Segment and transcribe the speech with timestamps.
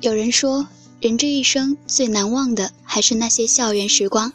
[0.00, 0.66] 有人说，
[0.98, 4.32] 人这一生最难忘的还是那些校园时光。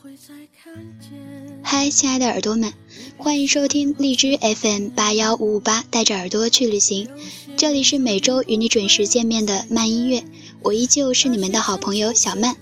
[1.64, 2.72] 嗨，亲爱的耳朵们，
[3.18, 7.10] 欢迎收听荔枝 FM 八幺五五八，带着耳朵去旅行。
[7.58, 10.24] 这里是每周与你准时见面的慢音乐，
[10.62, 12.56] 我依旧是你们的好朋友小曼。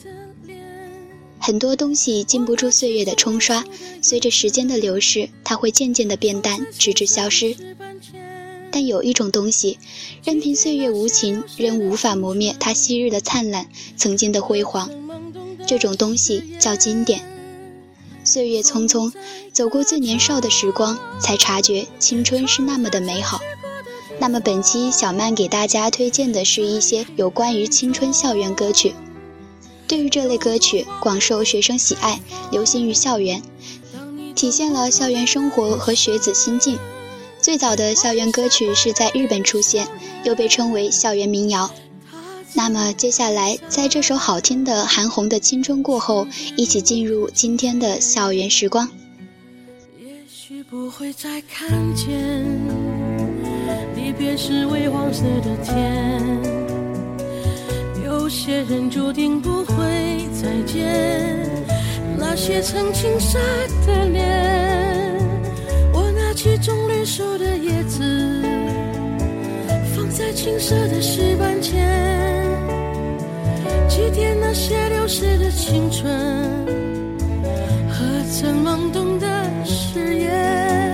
[1.40, 3.66] 很多东西经不住岁月的冲刷，
[4.02, 7.54] 随着时间的流逝，它会渐渐的变淡，直至消失。
[8.74, 9.78] 但有一种东西，
[10.24, 14.90] 任凭岁月无情，仍无法磨灭它昔日的灿烂，曾经的辉煌。
[15.68, 17.22] 这种东西叫经典。
[18.24, 19.14] 岁月匆匆，
[19.52, 23.40] 走过最年少的时光，才察觉青春是那么的美好。
[24.20, 28.96] 那么本期小曼给大家推荐的是一些有关于青春校园歌曲。
[29.88, 33.44] 对于这类歌曲，广受学生喜爱，流行于校园，
[34.34, 36.80] 体现了校园生活和学子心境。
[37.44, 39.86] 最早的校园歌曲是在日本出现，
[40.24, 41.70] 又被称为校园民谣。
[42.54, 48.90] 那么接下来，在这首好听的韩红的青春过后，一起进入今天的校园时光。
[50.00, 52.46] 也许不会再看见，
[53.98, 56.24] 离别是微黄色的天。
[58.06, 59.84] 有些人注定不会
[60.42, 61.46] 再见，
[62.18, 63.38] 那些曾青涩
[63.86, 64.64] 的脸。
[65.94, 68.02] 我拿起种绿树的叶子，
[69.94, 71.86] 放在青涩的石板前，
[73.90, 76.10] 祭奠那些流逝的青春
[77.90, 79.28] 和曾懵懂的
[79.66, 80.93] 誓言。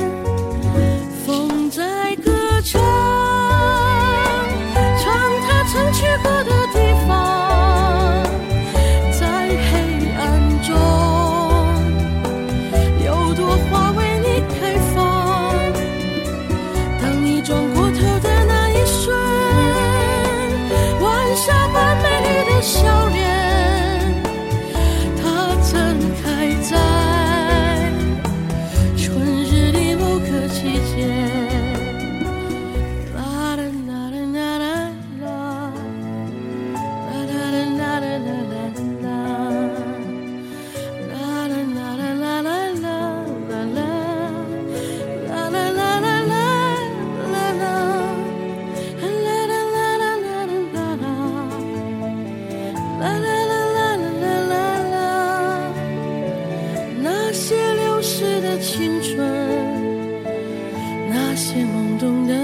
[61.41, 62.38] 那些懵懂的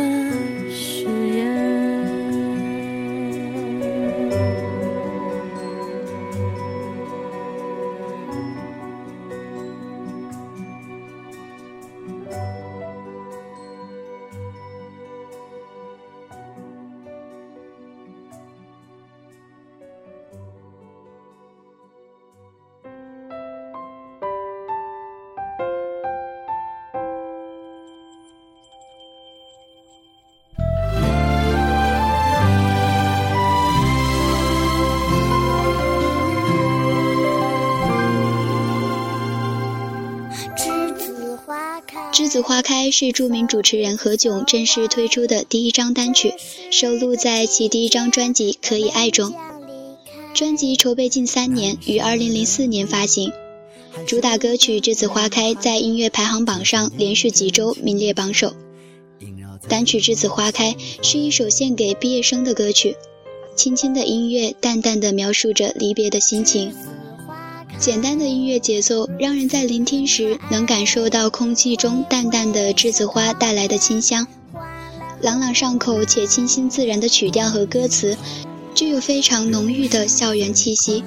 [42.36, 46.34] 栀子花开是著名主持人何炅正式推出的第一张单曲，
[46.70, 49.34] 收录在其第一张专辑《可以爱》中。
[50.34, 53.32] 专辑筹备近三年，于2004年发行。
[54.06, 58.54] 主打歌曲《栀子花开》在音乐排行榜上连续几周名列榜首。
[59.70, 62.98] 单曲《栀子花开》是一首献给毕业生的歌曲，
[63.56, 66.74] 轻轻的音乐，淡淡的描述着离别的心情。
[67.78, 74.26] 简单的音乐节奏，让人在聆听时能感受到空气中淡淡的栀子花带来的清香。
[75.22, 78.18] 朗朗上口且清新自然的曲调和歌词，
[78.74, 81.04] 具有非常浓郁的校园气息。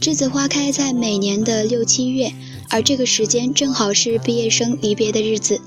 [0.00, 2.32] 栀子花开在每年的六七月，
[2.68, 5.60] 而这个时间正好是毕业生离别的日子。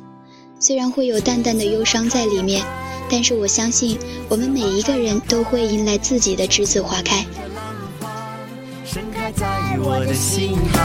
[0.60, 2.64] 虽然会有淡淡的忧伤在里面，
[3.10, 3.98] 但是我相信，
[4.30, 7.25] 我们每一个人都会迎来自己的栀子花开。
[9.77, 10.77] 我的心海，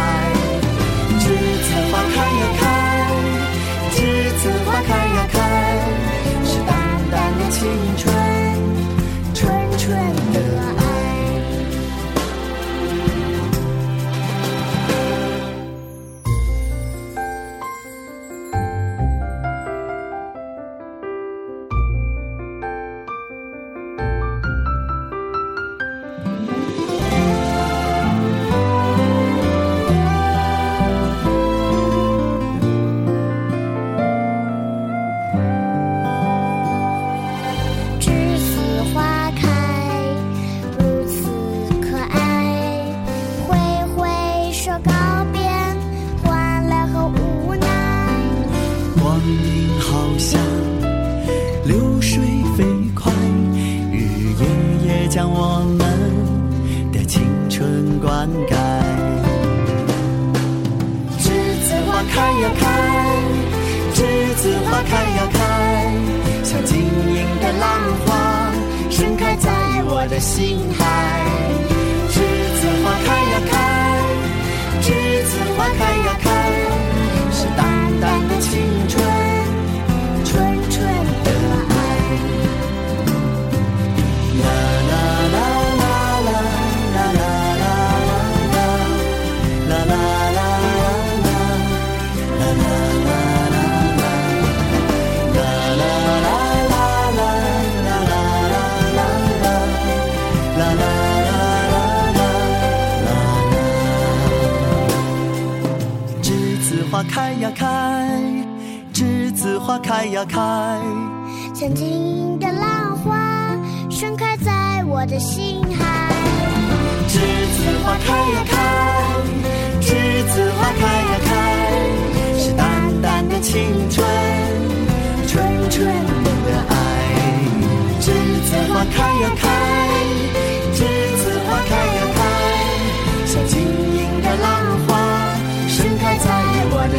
[1.21, 1.23] 栀
[1.65, 2.63] 子花开呀开，
[3.91, 3.97] 栀
[4.41, 5.37] 子花开呀开，
[6.45, 6.73] 是淡
[7.11, 7.57] 淡的青
[7.97, 8.03] 春，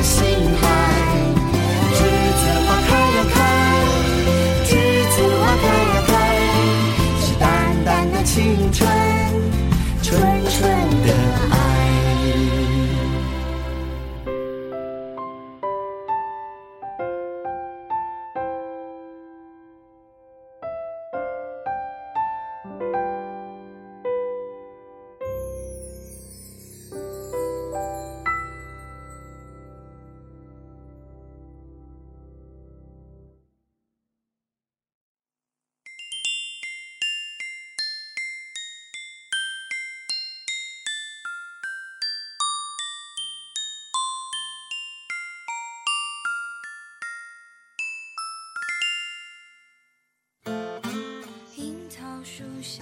[0.06, 0.35] see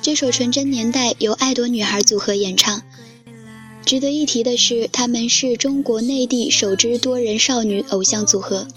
[0.02, 2.82] 这首《纯真年代》由爱朵女孩组合演唱。
[3.86, 8.68] 值得一提的是，他们是中国内地首支多人少女偶像组合。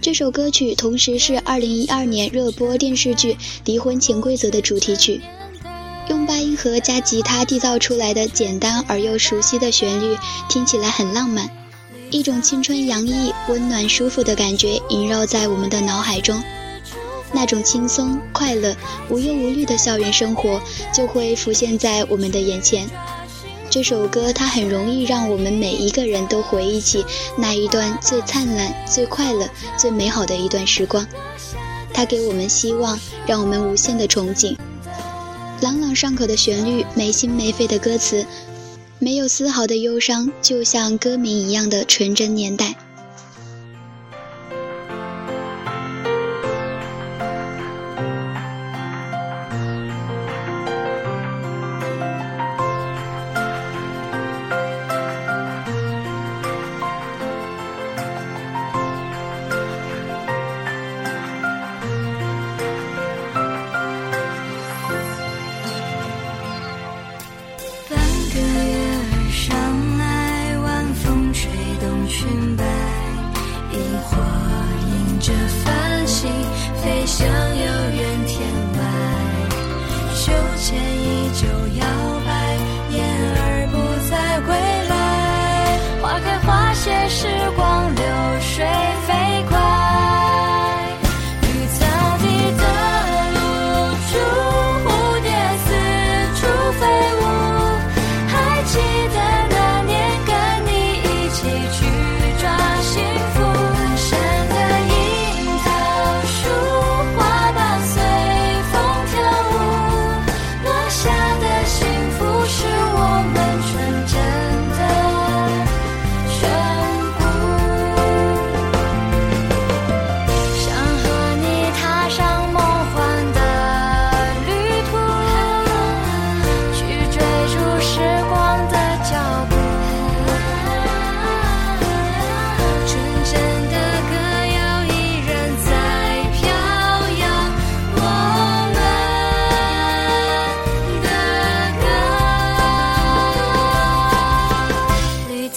[0.00, 3.32] 这首歌曲同时是2012年热播电视剧
[3.64, 5.20] 《离婚潜规则》的主题曲，
[6.08, 10.16] 用八音盒加吉他缔造出来的简单而又熟悉的旋律，
[10.48, 11.48] 听起来很浪漫，
[12.10, 16.42] 一种青春洋溢、温暖舒服的感觉萦绕在我们的脑海中。
[17.34, 18.74] 那种轻松、快乐、
[19.10, 20.60] 无忧无虑的校园生活
[20.92, 22.88] 就会浮现在我们的眼前。
[23.68, 27.04] 这首歌它很容易让我们每一个人都回忆起
[27.36, 31.04] 那一段最灿烂、最快乐、最美好的一段时光。
[31.92, 34.56] 它给我们希望，让我们无限的憧憬。
[35.60, 38.24] 朗朗上口的旋律，没心没肺的歌词，
[38.98, 42.76] 没有丝毫的忧伤，就像歌名一样的纯真年代。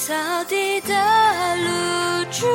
[0.08, 0.14] 扫
[0.46, 0.94] 地的
[1.58, 2.48] 露珠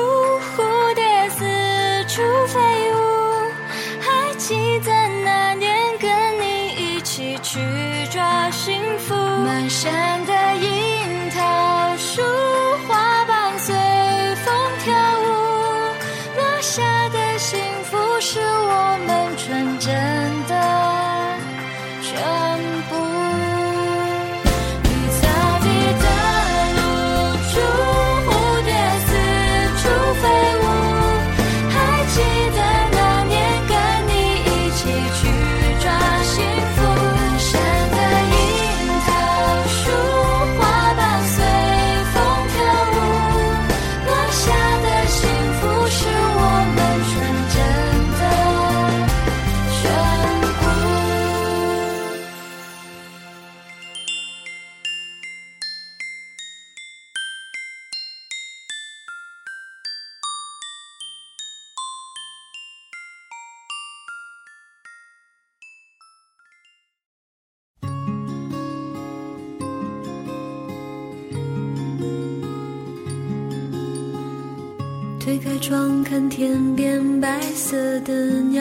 [75.63, 78.61] 窗看天边白色的鸟。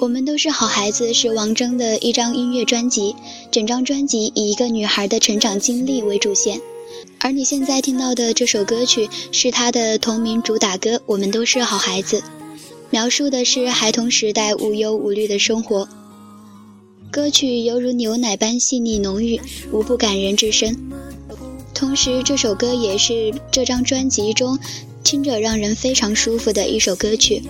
[0.00, 3.14] 我们都是好孩子，是王铮的一张音乐专辑。
[3.52, 6.60] 整张专辑以一个女孩的成长经历为主线，
[7.20, 12.18] 而你现在听到的这首歌曲是她的同名主打歌《我们都是好孩子》，
[12.90, 15.88] 描述的是孩童时代无忧无虑的生活。
[17.12, 20.76] 歌曲犹如牛奶般细腻浓郁，无不感人至深。
[21.82, 24.56] 同时，这首歌也是这张专辑中
[25.02, 27.42] 听着让人非常舒服的一首歌曲。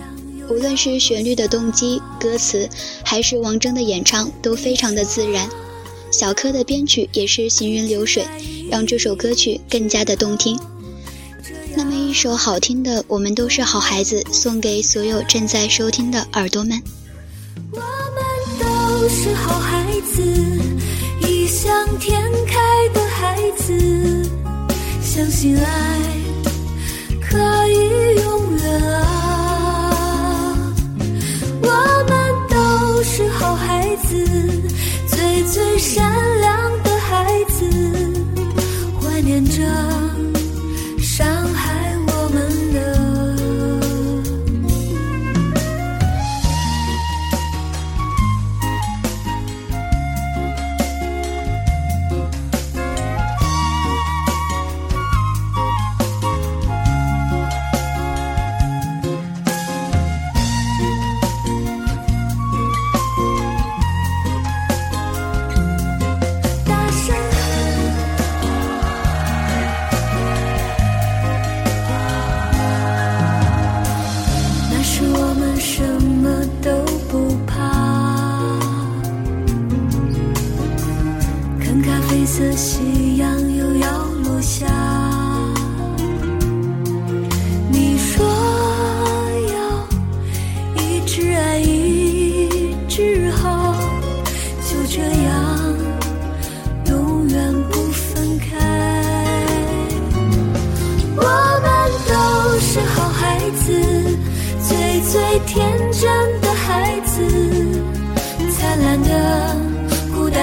[0.49, 2.67] 无论是旋律的动机、歌词，
[3.05, 5.47] 还是王铮的演唱，都非常的自然。
[6.11, 8.25] 小柯的编曲也是行云流水，
[8.71, 10.59] 让这首歌曲更加的动听。
[11.75, 16.81] 那么一首好听的《我们都是好孩子》，送给所有正在收听的耳朵们。
[17.71, 17.87] 我们
[18.59, 20.23] 都是好孩子，
[25.13, 26.22] 相信爱。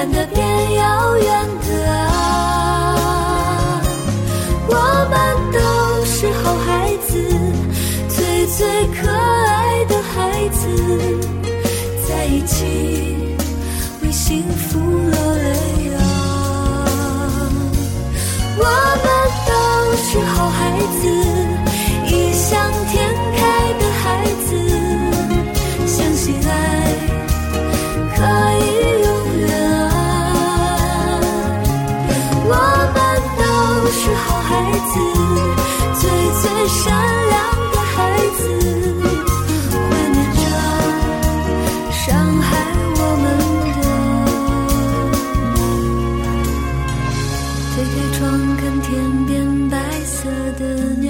[0.00, 3.82] 远的变遥远的啊
[4.66, 4.74] 我
[5.10, 5.14] 们
[5.52, 5.58] 都
[6.06, 7.12] 是好孩子
[8.08, 8.66] 最最
[8.96, 10.58] 可爱的孩子
[12.08, 12.64] 在一起
[14.02, 16.00] 为幸福落泪啊！
[18.56, 18.64] 我
[19.04, 19.06] 们
[19.46, 19.52] 都
[20.02, 20.58] 是好孩
[20.98, 21.02] 子
[22.06, 22.48] 异想
[22.90, 22.96] 天
[36.68, 36.92] 善
[37.28, 37.34] 良
[37.72, 37.96] 的孩
[38.38, 38.42] 子，
[39.72, 40.38] 怀念着
[41.90, 41.98] 伤
[42.40, 42.48] 害
[42.96, 43.24] 我们
[43.80, 43.82] 的。
[47.74, 48.18] 推开窗
[48.56, 48.88] 看天
[49.26, 49.28] 边
[49.68, 49.74] 白
[50.04, 50.18] 色
[50.58, 50.60] 的
[51.00, 51.08] 鸟，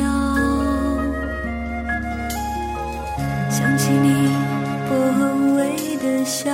[3.50, 4.07] 想起你
[4.88, 4.90] 薄
[5.57, 5.59] 微
[5.97, 6.50] 的笑，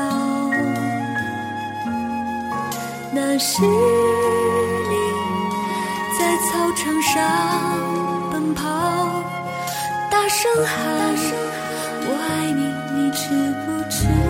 [3.12, 4.94] 那是你
[6.18, 7.14] 在操场上。
[10.36, 11.14] 大声喊
[12.04, 13.30] 我爱你你知
[13.64, 14.25] 不知？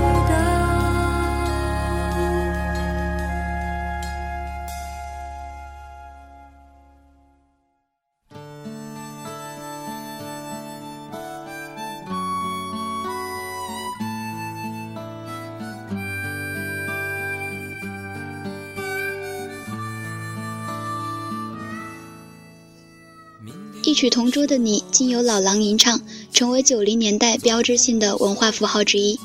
[23.97, 29.19] 曲同桌的你，经由老狼吟唱，成为九零年代标志性的文化符号之一。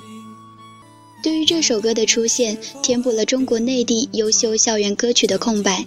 [1.21, 5.85] 对于这首歌的出现，填补了中国内地优秀校园歌曲的空白，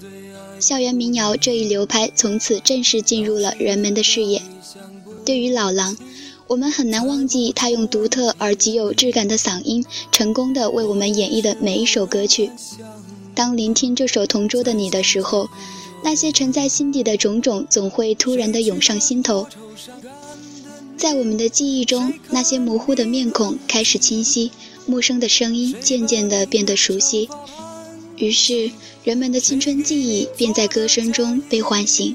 [0.60, 4.42] 校园民谣这一流派从此正式进入了人们的视野。
[5.24, 5.96] 对于老狼，
[6.46, 12.50] 我们很难忘记他用独特而极有质感的嗓音，成功的为我们演绎的每一首歌曲。
[13.34, 15.48] 当聆听这首《同桌的你》的时候。
[16.04, 19.48] 那些沉在心底的种种，总会突然的涌上心头。
[20.98, 24.52] 在我们的记忆中，那些模糊的面孔开始清晰，
[24.84, 27.28] 陌生的声音渐渐的变得熟悉。
[28.16, 28.70] 于是，
[29.02, 32.14] 人们的青春记忆便在歌声中被唤醒。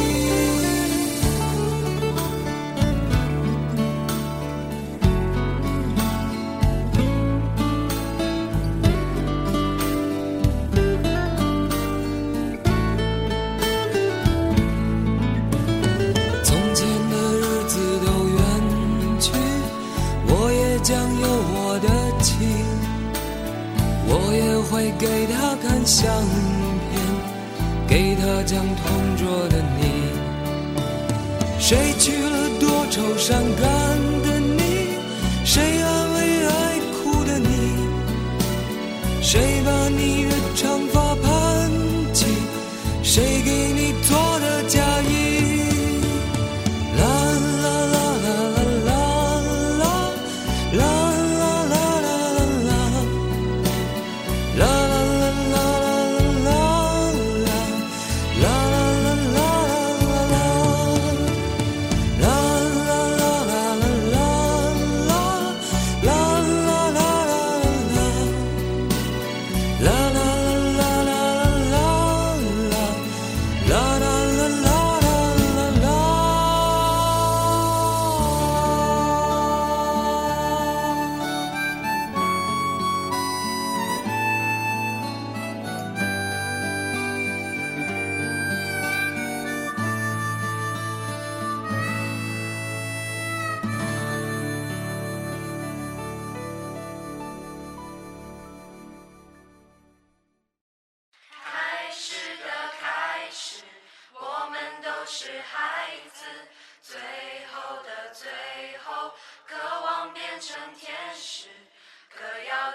[24.13, 26.11] 我也会给他看相
[26.91, 26.93] 片，
[27.87, 29.81] 给他讲同桌的你。
[31.57, 33.90] 谁娶了多愁善感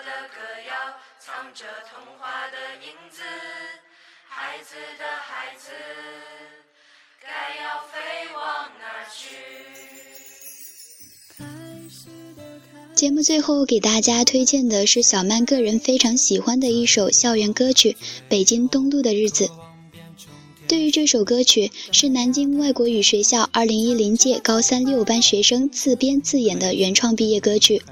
[0.04, 0.70] 的歌谣，
[1.18, 3.22] 藏着童话的影子。
[4.28, 5.70] 孩子的孩子，
[7.20, 7.94] 该要飞
[8.34, 9.36] 往哪去？
[12.94, 17.92] 节目最后给大家推荐的是小曼个人非常喜欢的一首校园歌曲
[18.28, 19.46] 《北京东路的日子》。
[20.66, 27.82] 对于这首歌曲，是南京外国语学校2010届高三六班学生自编自演的原创毕业歌曲。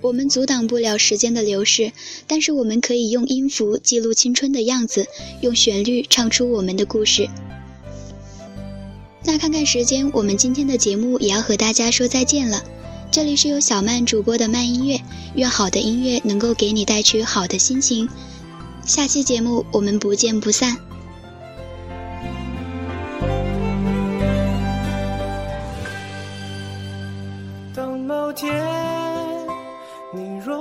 [0.00, 1.92] 我们阻挡不了时间的流逝，
[2.26, 5.06] 但是我们可以用音符记录青春的样子，
[5.40, 7.28] 用旋律唱出我们的故事。
[9.24, 12.64] 那看看时间，我们今天的节目也要和大家说再见了。
[13.10, 15.00] 这里是由小曼主播的慢音乐，
[15.34, 18.08] 愿好的音乐能够给你带去好的心情。
[18.86, 20.76] 下期节目我们不见不散。
[27.74, 28.79] 当某天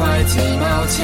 [0.00, 0.96] 块几毛钱。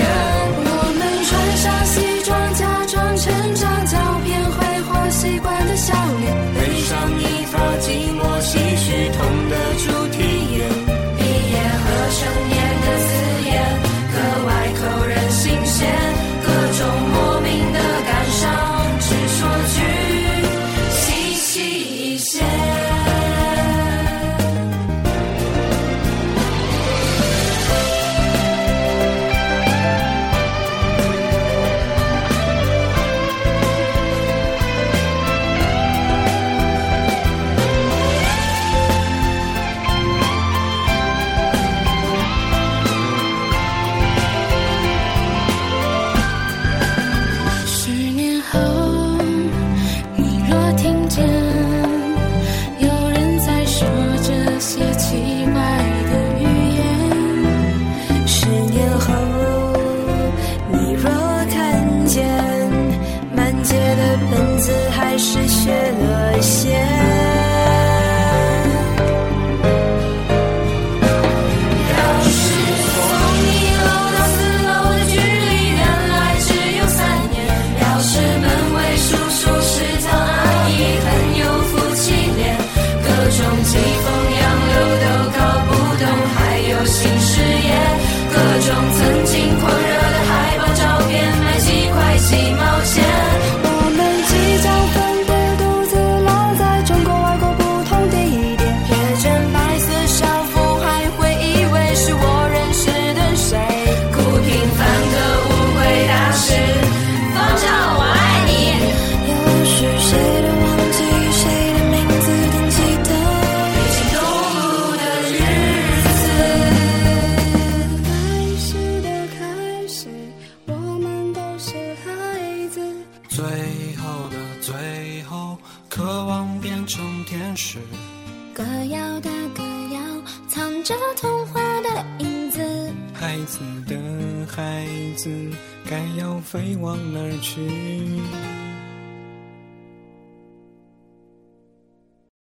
[0.57, 1.31] 我们穿
[1.61, 4.57] 上西装，假装成长，照片挥
[4.89, 7.55] 霍习惯的笑脸，背上一发
[7.85, 9.55] 寂寞唏嘘痛的
[9.85, 9.85] 主
[10.17, 10.56] 题